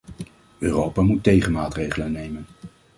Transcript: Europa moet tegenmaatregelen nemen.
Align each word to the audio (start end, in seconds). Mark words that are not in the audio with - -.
Europa 0.59 1.01
moet 1.01 1.23
tegenmaatregelen 1.23 2.11
nemen. 2.11 2.45